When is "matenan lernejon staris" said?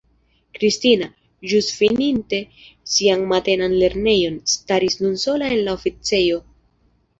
3.33-4.99